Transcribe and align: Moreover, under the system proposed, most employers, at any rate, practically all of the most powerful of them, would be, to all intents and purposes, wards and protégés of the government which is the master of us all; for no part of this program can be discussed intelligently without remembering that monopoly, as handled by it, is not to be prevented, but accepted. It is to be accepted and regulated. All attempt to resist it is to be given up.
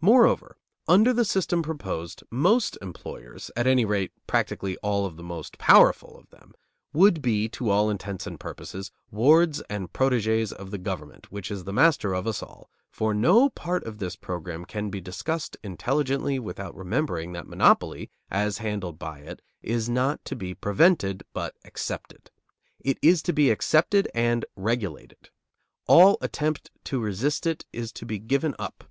Moreover, 0.00 0.56
under 0.88 1.12
the 1.12 1.22
system 1.22 1.60
proposed, 1.62 2.22
most 2.30 2.78
employers, 2.80 3.50
at 3.54 3.66
any 3.66 3.84
rate, 3.84 4.10
practically 4.26 4.78
all 4.78 5.04
of 5.04 5.18
the 5.18 5.22
most 5.22 5.58
powerful 5.58 6.16
of 6.16 6.30
them, 6.30 6.54
would 6.94 7.20
be, 7.20 7.46
to 7.50 7.68
all 7.68 7.90
intents 7.90 8.26
and 8.26 8.40
purposes, 8.40 8.92
wards 9.10 9.60
and 9.68 9.92
protégés 9.92 10.54
of 10.54 10.70
the 10.70 10.78
government 10.78 11.30
which 11.30 11.50
is 11.50 11.64
the 11.64 11.72
master 11.74 12.14
of 12.14 12.26
us 12.26 12.42
all; 12.42 12.70
for 12.88 13.12
no 13.12 13.50
part 13.50 13.84
of 13.84 13.98
this 13.98 14.16
program 14.16 14.64
can 14.64 14.88
be 14.88 15.02
discussed 15.02 15.58
intelligently 15.62 16.38
without 16.38 16.74
remembering 16.74 17.32
that 17.32 17.46
monopoly, 17.46 18.08
as 18.30 18.56
handled 18.56 18.98
by 18.98 19.18
it, 19.18 19.42
is 19.60 19.86
not 19.86 20.24
to 20.24 20.34
be 20.34 20.54
prevented, 20.54 21.22
but 21.34 21.54
accepted. 21.62 22.30
It 22.80 22.96
is 23.02 23.20
to 23.24 23.34
be 23.34 23.50
accepted 23.50 24.08
and 24.14 24.46
regulated. 24.56 25.28
All 25.86 26.16
attempt 26.22 26.70
to 26.84 26.98
resist 27.02 27.46
it 27.46 27.66
is 27.70 27.92
to 27.92 28.06
be 28.06 28.18
given 28.18 28.54
up. 28.58 28.84